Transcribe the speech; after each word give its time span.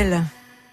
Daniel. 0.00 0.24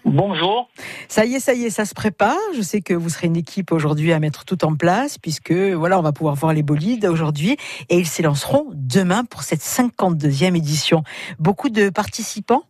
Bonjour. 0.04 0.70
Ça 1.08 1.26
y 1.26 1.34
est, 1.34 1.40
ça 1.40 1.52
y 1.52 1.64
est, 1.64 1.70
ça 1.70 1.84
se 1.84 1.92
prépare. 1.92 2.36
Je 2.56 2.62
sais 2.62 2.80
que 2.80 2.94
vous 2.94 3.10
serez 3.10 3.26
une 3.26 3.36
équipe 3.36 3.72
aujourd'hui 3.72 4.12
à 4.12 4.20
mettre 4.20 4.46
tout 4.46 4.64
en 4.64 4.74
place, 4.74 5.18
puisque 5.18 5.52
voilà, 5.52 5.98
on 5.98 6.02
va 6.02 6.12
pouvoir 6.12 6.34
voir 6.34 6.54
les 6.54 6.62
bolides 6.62 7.04
aujourd'hui 7.04 7.58
et 7.90 7.98
ils 7.98 8.06
s'élanceront 8.06 8.66
demain 8.72 9.24
pour 9.24 9.42
cette 9.42 9.60
52e 9.60 10.56
édition. 10.56 11.02
Beaucoup 11.38 11.68
de 11.68 11.90
participants? 11.90 12.62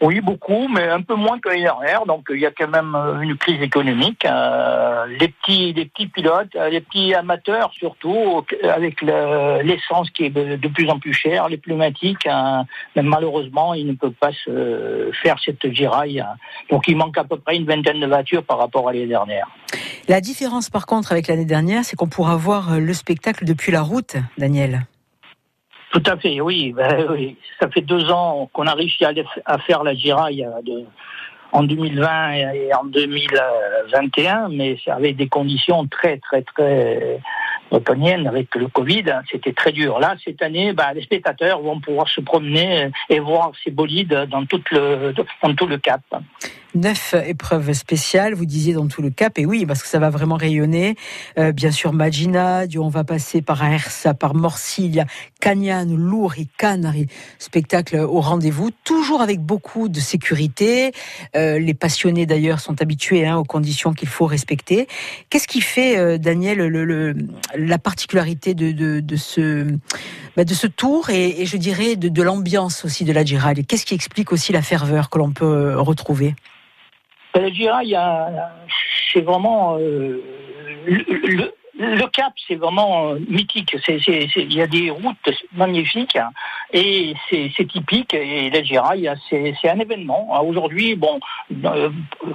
Oui, 0.00 0.20
beaucoup, 0.20 0.68
mais 0.68 0.88
un 0.88 1.02
peu 1.02 1.14
moins 1.14 1.38
que 1.38 1.48
l'année 1.48 1.62
dernière. 1.62 2.04
Donc, 2.04 2.26
il 2.30 2.40
y 2.40 2.46
a 2.46 2.50
quand 2.50 2.68
même 2.68 2.94
euh, 2.94 3.20
une 3.20 3.36
crise 3.36 3.62
économique. 3.62 4.24
Euh, 4.24 5.06
les 5.06 5.28
petits, 5.28 5.72
les 5.72 5.86
petits 5.86 6.08
pilotes, 6.08 6.54
euh, 6.56 6.68
les 6.68 6.80
petits 6.80 7.14
amateurs 7.14 7.70
surtout, 7.72 8.44
avec 8.64 9.00
l'essence 9.02 10.10
qui 10.10 10.24
est 10.24 10.30
de, 10.30 10.68
plus 10.68 10.90
en 10.90 10.98
plus 10.98 11.12
chère, 11.12 11.48
les 11.48 11.56
pneumatiques, 11.56 12.26
hein, 12.26 12.64
malheureusement, 12.96 13.74
ils 13.74 13.86
ne 13.86 13.92
peuvent 13.92 14.12
pas 14.12 14.32
se 14.32 15.10
faire 15.22 15.36
cette 15.44 15.72
giraille. 15.72 16.20
Hein. 16.20 16.36
Donc, 16.70 16.84
il 16.88 16.96
manque 16.96 17.16
à 17.16 17.24
peu 17.24 17.38
près 17.38 17.56
une 17.56 17.66
vingtaine 17.66 18.00
de 18.00 18.06
voitures 18.06 18.44
par 18.44 18.58
rapport 18.58 18.88
à 18.88 18.92
l'année 18.92 19.06
dernière. 19.06 19.46
La 20.08 20.20
différence, 20.20 20.70
par 20.70 20.86
contre, 20.86 21.12
avec 21.12 21.28
l'année 21.28 21.44
dernière, 21.44 21.84
c'est 21.84 21.96
qu'on 21.96 22.08
pourra 22.08 22.36
voir 22.36 22.78
le 22.78 22.92
spectacle 22.92 23.44
depuis 23.44 23.72
la 23.72 23.82
route, 23.82 24.16
Daniel. 24.38 24.86
Tout 25.94 26.02
à 26.06 26.16
fait, 26.16 26.40
oui. 26.40 26.72
Ben, 26.72 27.06
oui. 27.08 27.36
Ça 27.60 27.68
fait 27.68 27.80
deux 27.80 28.10
ans 28.10 28.50
qu'on 28.52 28.66
a 28.66 28.74
réussi 28.74 29.04
à, 29.04 29.58
faire 29.58 29.84
la 29.84 29.94
giraille 29.94 30.44
euh, 30.44 30.80
en 31.52 31.62
2020 31.62 32.32
et 32.32 32.74
en 32.74 32.84
2021, 32.84 34.48
mais 34.48 34.76
avait 34.88 35.12
des 35.12 35.28
conditions 35.28 35.86
très, 35.86 36.18
très, 36.18 36.42
très 36.42 37.20
draconiennes 37.70 38.26
avec 38.26 38.52
le 38.56 38.66
Covid. 38.66 39.04
C'était 39.30 39.52
très 39.52 39.70
dur. 39.70 40.00
Là, 40.00 40.16
cette 40.24 40.42
année, 40.42 40.72
ben, 40.72 40.92
les 40.96 41.02
spectateurs 41.02 41.60
vont 41.60 41.78
pouvoir 41.78 42.08
se 42.08 42.20
promener 42.20 42.90
et 43.08 43.20
voir 43.20 43.52
ces 43.62 43.70
bolides 43.70 44.26
dans 44.28 44.44
tout 44.46 44.62
le, 44.72 45.12
dans 45.44 45.54
tout 45.54 45.68
le 45.68 45.78
Cap 45.78 46.02
neuf 46.74 47.14
épreuves 47.26 47.72
spéciales, 47.72 48.34
vous 48.34 48.46
disiez 48.46 48.74
dans 48.74 48.86
tout 48.86 49.02
le 49.02 49.10
Cap, 49.10 49.38
et 49.38 49.46
oui, 49.46 49.66
parce 49.66 49.82
que 49.82 49.88
ça 49.88 49.98
va 49.98 50.10
vraiment 50.10 50.36
rayonner. 50.36 50.96
Euh, 51.38 51.52
bien 51.52 51.70
sûr, 51.70 51.92
Magina, 51.92 52.64
on 52.78 52.88
va 52.88 53.04
passer 53.04 53.42
par 53.42 53.62
Aersa, 53.62 54.14
par 54.14 54.34
Morsilia, 54.34 55.06
Cagnan, 55.40 55.86
Lourdes 55.96 56.38
et 56.38 56.48
Canary. 56.58 57.06
Spectacle 57.38 57.96
au 57.96 58.20
rendez-vous, 58.20 58.70
toujours 58.84 59.20
avec 59.20 59.40
beaucoup 59.40 59.88
de 59.88 60.00
sécurité. 60.00 60.92
Euh, 61.36 61.58
les 61.58 61.74
passionnés 61.74 62.26
d'ailleurs 62.26 62.60
sont 62.60 62.80
habitués 62.82 63.26
hein, 63.26 63.36
aux 63.36 63.44
conditions 63.44 63.92
qu'il 63.92 64.08
faut 64.08 64.26
respecter. 64.26 64.88
Qu'est-ce 65.30 65.48
qui 65.48 65.60
fait, 65.60 65.98
euh, 65.98 66.18
Daniel, 66.18 66.58
le, 66.58 67.14
la 67.56 67.78
particularité 67.78 68.54
de, 68.54 68.72
de, 68.72 69.00
de 69.00 69.16
ce 69.16 69.66
bah, 70.36 70.44
de 70.44 70.54
ce 70.54 70.66
tour 70.66 71.10
et, 71.10 71.42
et 71.42 71.46
je 71.46 71.56
dirais 71.56 71.96
de, 71.96 72.08
de 72.08 72.22
l'ambiance 72.22 72.84
aussi 72.84 73.04
de 73.04 73.12
la 73.12 73.24
Girale 73.24 73.64
Qu'est-ce 73.66 73.86
qui 73.86 73.94
explique 73.94 74.32
aussi 74.32 74.52
la 74.52 74.62
ferveur 74.62 75.10
que 75.10 75.18
l'on 75.18 75.30
peut 75.30 75.74
retrouver? 75.76 76.34
La 77.40 77.50
Giraille, 77.50 77.98
c'est 79.12 79.20
vraiment 79.20 79.76
euh, 79.78 80.22
le, 81.76 82.06
Cap, 82.12 82.32
c'est 82.46 82.54
vraiment 82.54 83.10
euh, 83.10 83.18
mythique. 83.28 83.76
Il 83.88 84.52
y 84.52 84.62
a 84.62 84.66
des 84.66 84.90
routes 84.90 85.30
magnifiques 85.54 86.16
et 86.72 87.14
c'est 87.28 87.66
typique. 87.66 88.14
Et 88.14 88.50
la 88.50 88.62
Giraille, 88.62 89.10
c'est 89.28 89.68
un 89.68 89.80
événement. 89.80 90.40
Aujourd'hui, 90.44 90.94
bon, 90.94 91.18
euh, 91.64 91.90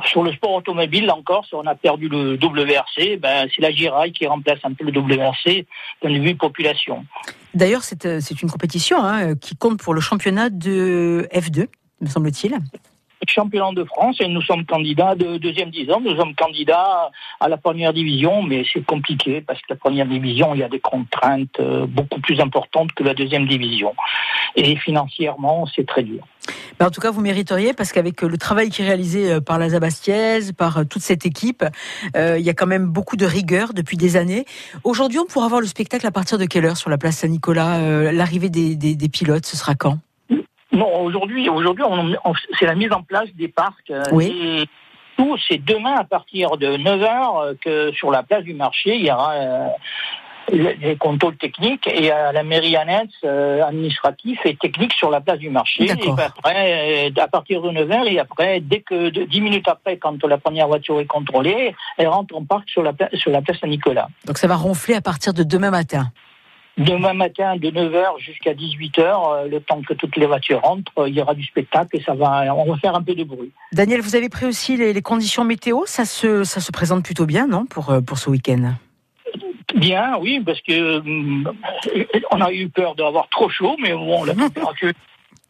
sur 0.05 0.23
le 0.23 0.33
sport 0.33 0.55
automobile, 0.55 1.09
encore, 1.11 1.45
si 1.45 1.55
on 1.55 1.65
a 1.65 1.75
perdu 1.75 2.09
le 2.09 2.33
WRC, 2.35 3.17
ben, 3.17 3.47
c'est 3.55 3.61
la 3.61 3.71
Giraille 3.71 4.11
qui 4.11 4.27
remplace 4.27 4.59
un 4.63 4.73
peu 4.73 4.83
le 4.83 4.99
WRC 4.99 5.65
d'un 6.03 6.19
vue 6.19 6.35
population. 6.35 7.05
D'ailleurs, 7.53 7.83
c'est 7.83 8.41
une 8.41 8.49
compétition 8.49 9.01
hein, 9.01 9.35
qui 9.35 9.55
compte 9.55 9.81
pour 9.81 9.93
le 9.93 10.01
championnat 10.01 10.49
de 10.49 11.27
F2, 11.33 11.67
me 12.01 12.07
semble-t-il 12.07 12.57
champion 13.29 13.73
de 13.73 13.83
France 13.83 14.17
et 14.19 14.27
nous 14.27 14.41
sommes 14.41 14.65
candidats 14.65 15.15
de 15.15 15.37
deuxième 15.37 15.69
division. 15.69 16.01
Nous 16.01 16.15
sommes 16.15 16.35
candidats 16.35 17.11
à 17.39 17.47
la 17.47 17.57
première 17.57 17.93
division, 17.93 18.41
mais 18.41 18.65
c'est 18.71 18.85
compliqué 18.85 19.41
parce 19.41 19.59
que 19.59 19.67
la 19.69 19.75
première 19.75 20.07
division, 20.07 20.53
il 20.55 20.59
y 20.59 20.63
a 20.63 20.69
des 20.69 20.79
contraintes 20.79 21.59
euh, 21.59 21.85
beaucoup 21.85 22.19
plus 22.19 22.39
importantes 22.39 22.91
que 22.93 23.03
la 23.03 23.13
deuxième 23.13 23.47
division. 23.47 23.93
Et 24.55 24.75
financièrement, 24.75 25.67
c'est 25.75 25.85
très 25.85 26.03
dur. 26.03 26.25
Ben, 26.79 26.87
en 26.87 26.91
tout 26.91 27.01
cas, 27.01 27.11
vous 27.11 27.21
mériteriez 27.21 27.73
parce 27.73 27.91
qu'avec 27.91 28.21
le 28.21 28.37
travail 28.37 28.69
qui 28.69 28.81
est 28.81 28.85
réalisé 28.85 29.31
euh, 29.31 29.41
par 29.41 29.59
la 29.59 29.69
Zabastiez, 29.69 30.51
par 30.57 30.79
euh, 30.79 30.83
toute 30.83 31.03
cette 31.03 31.25
équipe, 31.25 31.63
il 32.15 32.41
y 32.41 32.49
a 32.49 32.53
quand 32.53 32.67
même 32.67 32.87
beaucoup 32.87 33.15
de 33.15 33.25
rigueur 33.25 33.73
depuis 33.73 33.97
des 33.97 34.17
années. 34.17 34.45
Aujourd'hui, 34.83 35.19
on 35.19 35.25
pourra 35.25 35.47
voir 35.47 35.61
le 35.61 35.67
spectacle 35.67 36.05
à 36.07 36.11
partir 36.11 36.37
de 36.37 36.45
quelle 36.45 36.65
heure 36.65 36.77
sur 36.77 36.89
la 36.89 36.97
place 36.97 37.17
Saint-Nicolas 37.17 38.11
L'arrivée 38.11 38.49
des 38.49 39.09
pilotes, 39.09 39.45
ce 39.45 39.57
sera 39.57 39.75
quand? 39.75 39.99
Non, 40.79 41.01
aujourd'hui, 41.01 41.49
aujourd'hui, 41.49 41.83
c'est 42.57 42.65
la 42.65 42.75
mise 42.75 42.93
en 42.93 43.03
place 43.03 43.27
des 43.35 43.49
parcs. 43.49 43.91
Euh, 43.91 44.03
oui. 44.13 44.27
Et 44.27 44.65
tout, 45.17 45.35
c'est 45.47 45.57
demain 45.57 45.95
à 45.95 46.05
partir 46.05 46.55
de 46.55 46.77
9 46.77 47.01
h 47.01 47.05
euh, 47.05 47.53
que 47.61 47.91
sur 47.91 48.09
la 48.09 48.23
place 48.23 48.43
du 48.43 48.53
marché, 48.53 48.95
il 48.95 49.05
y 49.05 49.11
aura 49.11 49.33
euh, 49.33 49.67
les 50.53 50.95
contrôles 50.95 51.35
techniques 51.35 51.85
et 51.85 52.11
à 52.11 52.31
la 52.31 52.43
mairie 52.43 52.77
annexe 52.77 53.23
administratif 53.23 54.39
et 54.45 54.55
technique 54.55 54.93
sur 54.93 55.11
la 55.11 55.21
place 55.21 55.37
du 55.37 55.49
marché. 55.49 55.83
Et 55.83 56.09
après, 56.17 57.11
à 57.15 57.27
partir 57.27 57.61
de 57.61 57.69
9 57.69 57.87
h 57.87 58.07
et 58.07 58.19
après, 58.19 58.59
dès 58.61 58.79
que 58.79 59.09
10 59.09 59.41
minutes 59.41 59.67
après, 59.67 59.97
quand 59.97 60.23
la 60.25 60.37
première 60.39 60.67
voiture 60.67 60.99
est 61.01 61.05
contrôlée, 61.05 61.75
elle 61.97 62.07
rentre 62.07 62.35
en 62.35 62.43
parc 62.45 62.67
sur 62.69 62.81
la, 62.81 62.93
sur 63.13 63.29
la 63.29 63.41
place 63.41 63.59
Saint-Nicolas. 63.59 64.07
Donc 64.25 64.39
ça 64.39 64.47
va 64.47 64.55
ronfler 64.55 64.95
à 64.95 65.01
partir 65.01 65.33
de 65.33 65.43
demain 65.43 65.69
matin. 65.69 66.11
Demain 66.79 67.13
matin, 67.13 67.57
de 67.57 67.69
9h 67.69 68.19
jusqu'à 68.19 68.53
18h, 68.53 68.99
euh, 68.99 69.47
le 69.49 69.59
temps 69.59 69.81
que 69.81 69.93
toutes 69.93 70.15
les 70.15 70.25
voitures 70.25 70.61
rentrent, 70.61 71.07
il 71.07 71.13
y 71.13 71.21
aura 71.21 71.33
du 71.33 71.43
spectacle 71.43 71.97
et 71.97 72.01
ça 72.01 72.13
va, 72.13 72.55
on 72.55 72.71
va 72.71 72.77
faire 72.77 72.95
un 72.95 73.01
peu 73.01 73.15
de 73.15 73.25
bruit. 73.25 73.51
Daniel, 73.73 73.99
vous 73.99 74.15
avez 74.15 74.29
pris 74.29 74.45
aussi 74.45 74.77
les, 74.77 75.01
conditions 75.01 75.43
météo. 75.43 75.81
Ça 75.85 76.05
se, 76.05 76.45
ça 76.45 76.61
se 76.61 76.71
présente 76.71 77.03
plutôt 77.03 77.25
bien, 77.25 77.47
non, 77.47 77.65
pour, 77.65 77.89
euh, 77.89 77.99
pour 77.99 78.17
ce 78.17 78.29
week-end? 78.29 78.75
Bien, 79.75 80.17
oui, 80.19 80.39
parce 80.39 80.61
que 80.61 80.71
euh, 80.71 81.43
on 82.31 82.41
a 82.41 82.51
eu 82.53 82.69
peur 82.69 82.95
d'avoir 82.95 83.27
trop 83.27 83.49
chaud, 83.49 83.75
mais 83.81 83.91
bon, 83.91 84.23
la 84.23 84.33
température 84.33 84.91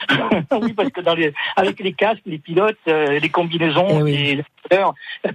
oui, 0.62 0.74
parce 0.74 0.90
que 0.90 1.02
dans 1.02 1.14
les, 1.14 1.34
avec 1.56 1.80
les 1.80 1.94
casques, 1.94 2.22
les 2.26 2.40
pilotes, 2.40 2.78
euh, 2.88 3.20
les 3.20 3.30
combinaisons, 3.30 4.06
eh 4.06 4.36
les, 4.36 4.44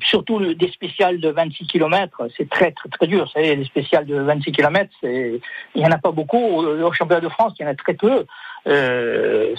surtout 0.03 0.55
des 0.55 0.71
spéciales 0.71 1.21
de 1.21 1.31
26 1.31 1.67
km, 1.67 2.29
c'est 2.37 2.49
très 2.49 2.73
très 2.73 2.89
très 2.89 3.07
dur. 3.07 3.25
Vous 3.25 3.31
savez, 3.31 3.57
les 3.57 3.65
spéciales 3.65 4.07
de 4.07 4.17
26 4.17 4.53
km, 4.53 4.91
il 5.03 5.41
n'y 5.75 5.87
en 5.87 5.91
a 5.91 5.99
pas 5.99 6.11
beaucoup. 6.11 6.39
Au, 6.39 6.93
championnat 6.93 7.21
de 7.21 7.29
France, 7.29 7.55
il 7.59 7.65
y 7.65 7.67
en 7.67 7.71
a 7.71 7.75
très 7.75 7.95
peu. 7.95 8.25
Euh, 8.67 9.55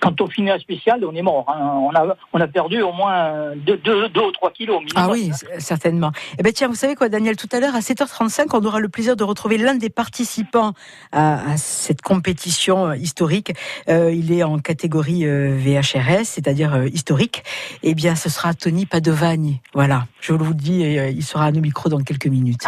quand 0.00 0.20
on 0.20 0.28
finit 0.28 0.48
la 0.48 0.58
spéciale, 0.58 1.04
on 1.04 1.14
est 1.14 1.22
mort. 1.22 1.44
Hein. 1.48 1.72
On, 1.74 1.94
a, 1.94 2.16
on 2.32 2.40
a 2.40 2.46
perdu 2.46 2.82
au 2.82 2.92
moins 2.92 3.52
2 3.56 3.76
deux, 3.78 4.08
deux, 4.08 4.20
ou 4.20 4.32
3 4.32 4.50
kilos. 4.52 4.80
Ah 4.94 5.08
oui, 5.10 5.30
certainement. 5.58 6.12
Eh 6.38 6.42
ben 6.42 6.52
tiens, 6.52 6.68
vous 6.68 6.74
savez 6.74 6.94
quoi, 6.94 7.08
Daniel, 7.08 7.36
tout 7.36 7.48
à 7.52 7.60
l'heure, 7.60 7.74
à 7.74 7.80
7h35, 7.80 8.46
on 8.52 8.64
aura 8.64 8.80
le 8.80 8.88
plaisir 8.88 9.16
de 9.16 9.24
retrouver 9.24 9.58
l'un 9.58 9.74
des 9.74 9.90
participants 9.90 10.72
à, 11.12 11.56
cette 11.56 12.02
compétition 12.02 12.92
historique. 12.92 13.52
Euh, 13.88 14.12
il 14.12 14.32
est 14.32 14.42
en 14.42 14.58
catégorie 14.58 15.26
euh, 15.26 15.56
VHRS, 15.56 16.24
c'est-à-dire 16.24 16.74
euh, 16.74 16.88
historique. 16.88 17.44
Eh 17.82 17.94
bien, 17.94 18.14
ce 18.14 18.28
sera 18.28 18.54
Tony 18.54 18.86
Padovagne. 19.04 19.60
Voilà, 19.74 20.06
je 20.20 20.32
vous 20.32 20.48
le 20.48 20.54
dis, 20.54 20.80
il 20.80 21.22
sera 21.22 21.46
à 21.46 21.52
nos 21.52 21.60
micros 21.60 21.90
dans 21.90 22.00
quelques 22.00 22.26
minutes. 22.26 22.64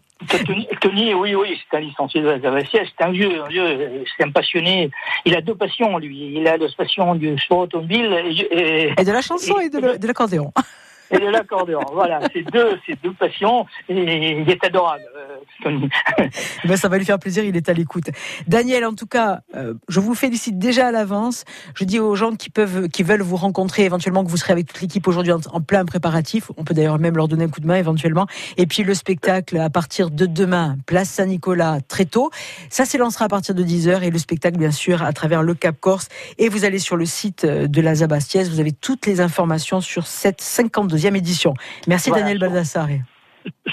Tony, 0.82 1.14
oui, 1.14 1.36
oui, 1.36 1.60
c'est 1.70 1.78
un 1.78 1.82
licencié 1.82 2.22
de 2.22 2.28
la 2.28 2.66
c'est 2.66 3.04
un 3.04 3.12
vieux, 3.12 3.44
un 3.44 3.48
vieux, 3.48 4.04
c'est 4.18 4.24
un 4.26 4.32
passionné. 4.32 4.90
Il 5.26 5.36
a 5.36 5.42
deux 5.42 5.56
passions, 5.56 5.98
lui. 5.98 6.34
Il 6.36 6.48
a 6.48 6.58
la 6.58 6.68
passion 6.76 7.16
du 7.16 7.38
sport 7.38 7.60
automobile 7.60 8.12
et, 8.52 8.94
et, 8.98 9.04
de 9.04 9.12
la 9.12 9.22
chanson 9.22 9.60
et, 9.60 9.70
de 9.70 10.08
l'accordéon 10.08 10.54
et 11.12 11.20
de 11.20 11.28
l'accordéon. 11.28 11.82
Voilà, 11.94 12.20
c'est 12.34 12.44
deux, 12.52 12.78
c'est 12.86 13.02
deux 13.02 13.14
passions 13.14 13.66
et 13.90 14.42
il 14.42 14.50
est 14.50 14.64
adorable, 14.64 15.04
euh, 15.16 15.38
Tony. 15.64 15.90
ben, 16.66 16.78
ça 16.78 16.90
va 16.90 16.98
lui 16.98 17.06
faire 17.06 17.20
plaisir, 17.20 17.44
il 17.44 17.56
est 17.56 17.70
à 17.70 17.74
l'écoute. 17.74 18.10
Daniel, 18.48 18.86
en 18.86 18.94
tout 18.94 19.08
cas, 19.08 19.42
euh, 19.56 19.74
je 19.88 20.00
vous 20.00 20.16
félicite 20.16 20.58
déjà 20.60 20.88
à 20.88 20.92
l'avance. 20.92 21.46
Je 21.76 21.84
dis 21.86 22.00
aux 22.00 22.16
gens 22.16 22.36
qui 22.36 22.50
peuvent, 22.50 22.90
qui 22.90 23.04
veulent 23.04 23.22
vous 23.22 23.38
rencontrer, 23.38 23.86
éventuellement 23.86 24.24
que 24.24 24.30
vous 24.30 24.38
serez 24.38 24.54
avec 24.54 24.68
toute 24.68 24.82
l'équipe 24.82 25.08
aujourd'hui 25.08 25.34
en, 25.34 25.62
plein 25.62 25.86
préparatif. 25.86 26.52
On 26.58 26.64
peut 26.64 26.74
d'ailleurs 26.74 27.00
même 27.00 27.16
leur 27.16 27.28
donner 27.28 27.46
un 27.46 27.50
coup 27.50 27.62
de 27.62 27.68
main 27.68 27.76
éventuellement. 27.76 28.28
Et 28.58 28.68
puis 28.68 28.84
le 28.84 28.94
spectacle 28.94 29.58
à 29.58 29.70
partir 29.70 30.12
de 30.12 30.26
demain, 30.26 30.78
place 30.86 31.10
Saint-Nicolas, 31.10 31.80
très 31.88 32.06
tôt. 32.06 32.32
Ça 32.70 32.86
s'élancera 32.86 33.26
à 33.26 33.30
partir 33.30 33.56
de 33.56 33.64
10h 33.64 34.04
et 34.04 34.10
le 34.10 34.18
spectacle, 34.18 34.58
bien 34.58 34.72
sûr, 34.72 35.04
à 35.04 35.14
travers 35.14 35.44
le 35.44 35.54
Cap 35.54 35.80
Corse. 35.80 36.10
Et 36.38 36.50
vous 36.50 36.66
allez 36.66 36.80
sur 36.80 36.98
le 36.98 37.06
site 37.06 37.46
de 37.46 37.82
la 37.82 37.96
Zabastiès, 37.96 38.50
vous 38.50 38.60
avez 38.60 38.72
toutes 38.72 39.06
les 39.06 39.22
informations 39.22 39.82
sur 39.82 40.08
cette 40.08 40.42
52 40.42 40.97
édition. 41.16 41.54
Merci 41.88 42.12
Daniel 42.12 42.40
Baldassare. 42.40 42.90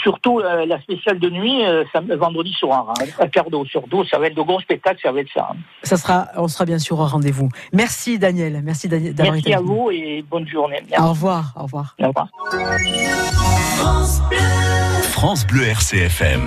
Surtout 0.02 0.38
euh, 0.38 0.66
la 0.66 0.80
spéciale 0.80 1.18
de 1.18 1.28
nuit, 1.30 1.64
euh, 1.64 1.84
vendredi 2.16 2.52
soir, 2.52 2.90
hein, 2.90 3.04
à 3.18 3.26
Cardo, 3.26 3.64
surtout, 3.64 4.04
ça 4.04 4.18
va 4.18 4.28
être 4.28 4.36
de 4.36 4.42
gros 4.42 4.60
spectacles, 4.60 5.00
ça 5.02 5.10
va 5.10 5.20
être 5.20 5.32
ça. 5.34 5.48
Hein. 5.50 5.56
Ça 5.82 5.96
sera, 5.96 6.28
on 6.36 6.46
sera 6.46 6.64
bien 6.64 6.78
sûr 6.78 6.98
au 7.00 7.06
rendez-vous. 7.06 7.48
Merci 7.72 8.18
Daniel, 8.18 8.60
merci 8.62 8.88
Daniel 8.88 9.14
d'avoir 9.14 9.36
été 9.36 9.50
Merci 9.50 9.64
à 9.64 9.66
vous 9.66 9.90
et 9.90 10.24
bonne 10.30 10.46
journée. 10.46 10.80
Au 10.96 11.08
revoir, 11.08 11.54
au 11.56 11.62
revoir. 11.64 11.96
Au 12.00 12.08
revoir. 12.08 12.28
France 13.76 14.20
Bleu, 14.28 14.38
France 15.10 15.46
Bleu 15.46 15.64
RCFM. 15.64 16.42